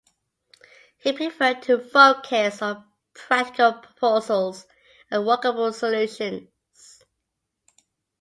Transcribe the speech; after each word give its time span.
He 0.97 1.13
preferred 1.13 1.61
to 1.61 1.77
focus 1.77 2.63
on 2.63 2.83
practical 3.13 3.73
proposals 3.73 4.65
and 5.11 5.27
workable 5.27 5.71
solutions. 5.73 6.49